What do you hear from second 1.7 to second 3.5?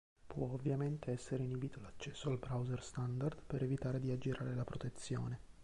l'accesso al browser standard